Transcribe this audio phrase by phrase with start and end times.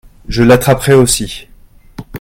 [0.27, 1.47] Je l'attraperai aussi.